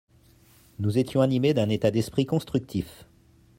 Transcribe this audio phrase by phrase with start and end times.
[0.79, 3.05] Nous étions animés d’un état d’esprit constructif.